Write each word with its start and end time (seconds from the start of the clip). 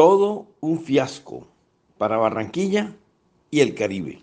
Todo 0.00 0.46
un 0.60 0.80
fiasco 0.80 1.46
para 1.98 2.16
Barranquilla 2.16 2.96
y 3.50 3.60
el 3.60 3.74
Caribe. 3.74 4.22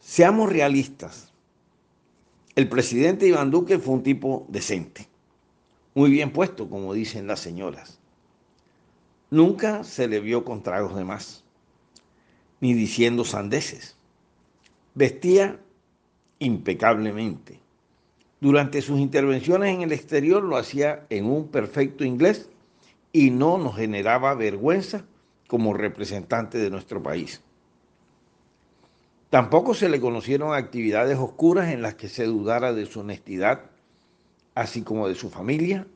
Seamos 0.00 0.50
realistas. 0.50 1.32
El 2.56 2.68
presidente 2.68 3.28
Iván 3.28 3.52
Duque 3.52 3.78
fue 3.78 3.94
un 3.94 4.02
tipo 4.02 4.44
decente, 4.48 5.06
muy 5.94 6.10
bien 6.10 6.32
puesto, 6.32 6.68
como 6.68 6.92
dicen 6.92 7.28
las 7.28 7.38
señoras. 7.38 8.00
Nunca 9.30 9.84
se 9.84 10.08
le 10.08 10.18
vio 10.18 10.44
con 10.44 10.64
tragos 10.64 10.96
de 10.96 11.04
más, 11.04 11.44
ni 12.58 12.74
diciendo 12.74 13.24
sandeces. 13.24 13.96
Vestía 14.96 15.60
impecablemente. 16.40 17.60
Durante 18.40 18.82
sus 18.82 18.98
intervenciones 18.98 19.76
en 19.76 19.82
el 19.82 19.92
exterior 19.92 20.42
lo 20.42 20.56
hacía 20.56 21.06
en 21.08 21.26
un 21.26 21.46
perfecto 21.46 22.02
inglés 22.02 22.50
y 23.12 23.30
no 23.30 23.58
nos 23.58 23.76
generaba 23.76 24.34
vergüenza 24.34 25.04
como 25.46 25.74
representante 25.74 26.58
de 26.58 26.70
nuestro 26.70 27.02
país. 27.02 27.42
Tampoco 29.30 29.74
se 29.74 29.88
le 29.88 30.00
conocieron 30.00 30.54
actividades 30.54 31.18
oscuras 31.18 31.68
en 31.68 31.82
las 31.82 31.94
que 31.94 32.08
se 32.08 32.24
dudara 32.24 32.72
de 32.72 32.86
su 32.86 33.00
honestidad, 33.00 33.70
así 34.54 34.82
como 34.82 35.08
de 35.08 35.14
su 35.14 35.30
familia, 35.30 35.86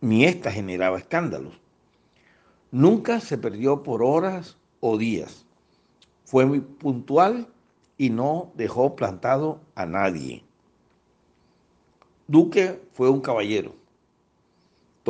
ni 0.00 0.24
ésta 0.24 0.50
generaba 0.50 0.98
escándalos. 0.98 1.60
Nunca 2.72 3.20
se 3.20 3.38
perdió 3.38 3.82
por 3.82 4.02
horas 4.02 4.56
o 4.80 4.98
días. 4.98 5.46
Fue 6.24 6.46
muy 6.46 6.60
puntual 6.60 7.48
y 7.98 8.10
no 8.10 8.52
dejó 8.54 8.96
plantado 8.96 9.60
a 9.74 9.86
nadie. 9.86 10.44
Duque 12.28 12.80
fue 12.92 13.10
un 13.10 13.20
caballero 13.20 13.79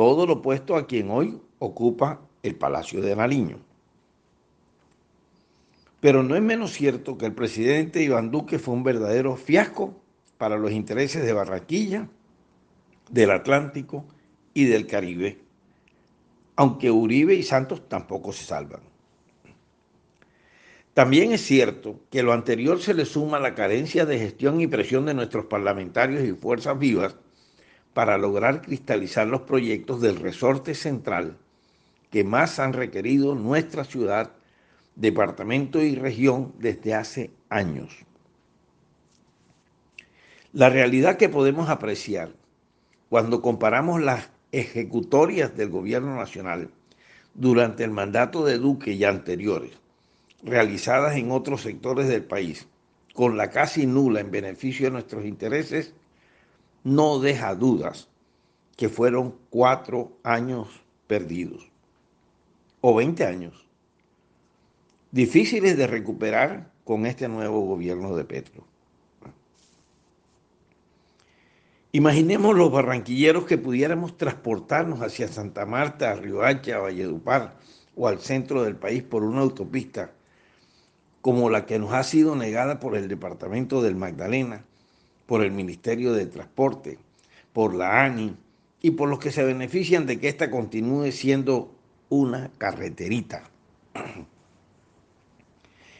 todo 0.01 0.25
lo 0.25 0.33
opuesto 0.33 0.75
a 0.75 0.87
quien 0.87 1.11
hoy 1.11 1.39
ocupa 1.59 2.21
el 2.41 2.55
Palacio 2.55 3.01
de 3.01 3.15
Nariño. 3.15 3.59
Pero 5.99 6.23
no 6.23 6.35
es 6.35 6.41
menos 6.41 6.71
cierto 6.71 7.19
que 7.19 7.27
el 7.27 7.33
presidente 7.33 8.01
Iván 8.01 8.31
Duque 8.31 8.57
fue 8.57 8.73
un 8.73 8.83
verdadero 8.83 9.35
fiasco 9.35 9.93
para 10.39 10.57
los 10.57 10.71
intereses 10.71 11.23
de 11.23 11.33
Barranquilla, 11.33 12.09
del 13.11 13.29
Atlántico 13.29 14.03
y 14.55 14.63
del 14.65 14.87
Caribe, 14.87 15.37
aunque 16.55 16.89
Uribe 16.89 17.35
y 17.35 17.43
Santos 17.43 17.87
tampoco 17.87 18.33
se 18.33 18.45
salvan. 18.45 18.81
También 20.95 21.31
es 21.31 21.41
cierto 21.41 21.99
que 22.09 22.23
lo 22.23 22.33
anterior 22.33 22.81
se 22.81 22.95
le 22.95 23.05
suma 23.05 23.39
la 23.39 23.53
carencia 23.53 24.07
de 24.07 24.17
gestión 24.17 24.61
y 24.61 24.65
presión 24.65 25.05
de 25.05 25.13
nuestros 25.13 25.45
parlamentarios 25.45 26.23
y 26.23 26.31
fuerzas 26.31 26.79
vivas 26.79 27.15
para 27.93 28.17
lograr 28.17 28.61
cristalizar 28.61 29.27
los 29.27 29.41
proyectos 29.41 30.01
del 30.01 30.17
resorte 30.17 30.75
central 30.75 31.37
que 32.09 32.23
más 32.23 32.59
han 32.59 32.73
requerido 32.73 33.35
nuestra 33.35 33.83
ciudad, 33.83 34.31
departamento 34.95 35.81
y 35.81 35.95
región 35.95 36.53
desde 36.59 36.93
hace 36.93 37.31
años. 37.49 37.95
La 40.53 40.69
realidad 40.69 41.15
que 41.15 41.29
podemos 41.29 41.69
apreciar 41.69 42.33
cuando 43.09 43.41
comparamos 43.41 44.01
las 44.01 44.29
ejecutorias 44.51 45.55
del 45.55 45.69
gobierno 45.69 46.17
nacional 46.17 46.69
durante 47.33 47.85
el 47.85 47.91
mandato 47.91 48.45
de 48.45 48.57
Duque 48.57 48.91
y 48.91 49.05
anteriores, 49.05 49.71
realizadas 50.43 51.15
en 51.15 51.31
otros 51.31 51.61
sectores 51.61 52.09
del 52.09 52.23
país, 52.23 52.67
con 53.13 53.37
la 53.37 53.49
casi 53.49 53.85
nula 53.85 54.19
en 54.19 54.31
beneficio 54.31 54.87
de 54.87 54.91
nuestros 54.91 55.25
intereses, 55.25 55.93
no 56.83 57.19
deja 57.19 57.55
dudas 57.55 58.07
que 58.75 58.89
fueron 58.89 59.35
cuatro 59.49 60.17
años 60.23 60.67
perdidos 61.07 61.69
o 62.81 62.95
20 62.95 63.25
años, 63.25 63.67
difíciles 65.11 65.77
de 65.77 65.87
recuperar 65.87 66.71
con 66.83 67.05
este 67.05 67.27
nuevo 67.27 67.61
gobierno 67.61 68.15
de 68.15 68.25
Petro. 68.25 68.65
Imaginemos 71.93 72.55
los 72.55 72.71
barranquilleros 72.71 73.45
que 73.45 73.57
pudiéramos 73.57 74.17
transportarnos 74.17 75.01
hacia 75.01 75.27
Santa 75.27 75.65
Marta, 75.65 76.15
Riohacha, 76.15 76.79
Valledupar 76.79 77.57
o 77.95 78.07
al 78.07 78.19
centro 78.19 78.63
del 78.63 78.77
país 78.77 79.03
por 79.03 79.23
una 79.23 79.41
autopista 79.41 80.11
como 81.19 81.49
la 81.49 81.65
que 81.65 81.77
nos 81.77 81.93
ha 81.93 82.03
sido 82.03 82.35
negada 82.35 82.79
por 82.79 82.95
el 82.95 83.07
departamento 83.07 83.81
del 83.81 83.95
Magdalena 83.95 84.65
por 85.31 85.45
el 85.45 85.53
Ministerio 85.53 86.11
de 86.11 86.25
Transporte, 86.25 86.99
por 87.53 87.73
la 87.73 88.03
ANI 88.03 88.35
y 88.81 88.91
por 88.91 89.07
los 89.07 89.17
que 89.17 89.31
se 89.31 89.45
benefician 89.45 90.05
de 90.05 90.19
que 90.19 90.27
ésta 90.27 90.51
continúe 90.51 91.09
siendo 91.13 91.73
una 92.09 92.51
carreterita. 92.57 93.49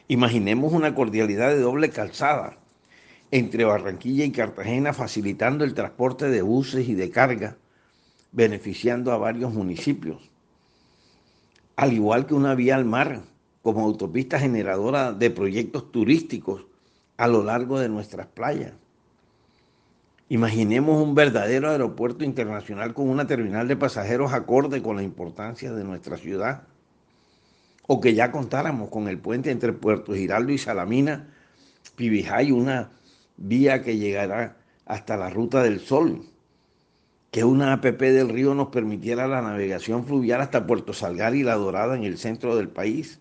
Imaginemos 0.09 0.73
una 0.73 0.93
cordialidad 0.93 1.47
de 1.47 1.61
doble 1.61 1.91
calzada 1.91 2.57
entre 3.31 3.63
Barranquilla 3.63 4.25
y 4.25 4.33
Cartagena 4.33 4.91
facilitando 4.91 5.63
el 5.63 5.75
transporte 5.75 6.27
de 6.27 6.41
buses 6.41 6.89
y 6.89 6.95
de 6.95 7.09
carga, 7.09 7.55
beneficiando 8.33 9.13
a 9.13 9.17
varios 9.17 9.53
municipios. 9.53 10.29
Al 11.77 11.93
igual 11.93 12.25
que 12.25 12.33
una 12.33 12.53
vía 12.53 12.75
al 12.75 12.83
mar 12.83 13.21
como 13.61 13.85
autopista 13.85 14.39
generadora 14.39 15.13
de 15.13 15.31
proyectos 15.31 15.89
turísticos 15.89 16.65
a 17.15 17.29
lo 17.29 17.45
largo 17.45 17.79
de 17.79 17.87
nuestras 17.87 18.27
playas. 18.27 18.73
Imaginemos 20.31 21.03
un 21.03 21.13
verdadero 21.13 21.69
aeropuerto 21.69 22.23
internacional 22.23 22.93
con 22.93 23.09
una 23.09 23.27
terminal 23.27 23.67
de 23.67 23.75
pasajeros 23.75 24.31
acorde 24.31 24.81
con 24.81 24.95
la 24.95 25.03
importancia 25.03 25.73
de 25.73 25.83
nuestra 25.83 26.15
ciudad. 26.15 26.63
O 27.85 27.99
que 27.99 28.13
ya 28.13 28.31
contáramos 28.31 28.87
con 28.87 29.09
el 29.09 29.17
puente 29.17 29.51
entre 29.51 29.73
Puerto 29.73 30.13
Giraldo 30.13 30.53
y 30.53 30.57
Salamina, 30.57 31.27
Pibijay, 31.97 32.53
una 32.53 32.91
vía 33.35 33.83
que 33.83 33.97
llegará 33.97 34.55
hasta 34.85 35.17
la 35.17 35.29
Ruta 35.29 35.63
del 35.63 35.81
Sol. 35.81 36.23
Que 37.29 37.43
una 37.43 37.73
APP 37.73 37.99
del 37.99 38.29
río 38.29 38.55
nos 38.55 38.69
permitiera 38.69 39.27
la 39.27 39.41
navegación 39.41 40.05
fluvial 40.05 40.39
hasta 40.39 40.65
Puerto 40.65 40.93
Salgar 40.93 41.35
y 41.35 41.43
La 41.43 41.55
Dorada 41.55 41.97
en 41.97 42.05
el 42.05 42.17
centro 42.17 42.55
del 42.55 42.69
país 42.69 43.19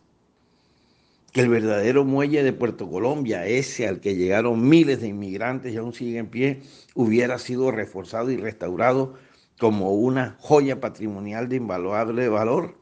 que 1.33 1.41
el 1.41 1.49
verdadero 1.49 2.05
muelle 2.05 2.43
de 2.43 2.53
Puerto 2.53 2.91
Colombia, 2.91 3.47
ese 3.47 3.87
al 3.87 4.01
que 4.01 4.17
llegaron 4.17 4.69
miles 4.69 5.01
de 5.01 5.09
inmigrantes 5.09 5.73
y 5.73 5.77
aún 5.77 5.93
sigue 5.93 6.19
en 6.19 6.29
pie, 6.29 6.63
hubiera 6.95 7.39
sido 7.39 7.71
reforzado 7.71 8.31
y 8.31 8.37
restaurado 8.37 9.15
como 9.59 9.93
una 9.93 10.37
joya 10.41 10.81
patrimonial 10.81 11.49
de 11.49 11.57
invaluable 11.57 12.29
valor. 12.29 12.79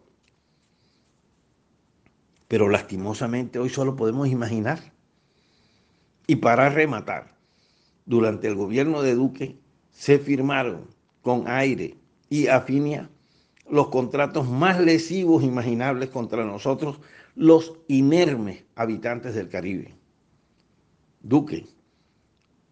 Pero 2.46 2.68
lastimosamente 2.68 3.58
hoy 3.58 3.68
solo 3.68 3.96
podemos 3.96 4.28
imaginar. 4.28 4.92
Y 6.26 6.36
para 6.36 6.70
rematar, 6.70 7.36
durante 8.06 8.48
el 8.48 8.54
gobierno 8.54 9.02
de 9.02 9.14
Duque 9.14 9.58
se 9.90 10.18
firmaron 10.18 10.86
con 11.20 11.48
aire 11.48 11.96
y 12.30 12.46
afinia 12.46 13.10
los 13.70 13.88
contratos 13.88 14.48
más 14.48 14.80
lesivos 14.80 15.42
imaginables 15.42 16.10
contra 16.10 16.44
nosotros 16.44 17.00
los 17.34 17.74
inermes 17.88 18.64
habitantes 18.74 19.34
del 19.34 19.48
Caribe. 19.48 19.94
Duque, 21.20 21.66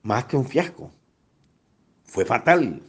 más 0.03 0.25
que 0.25 0.37
un 0.37 0.47
fiasco, 0.47 0.91
fue 2.05 2.25
fatal. 2.25 2.83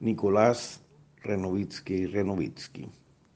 Nicolás 0.00 0.82
Renovitsky 1.22 2.06
Renovitsky. 2.06 2.88